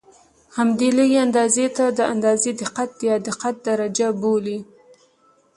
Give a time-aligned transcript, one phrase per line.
[0.57, 4.59] همدې لږې اندازې ته د اندازې دقت یا دقت درجه بولي.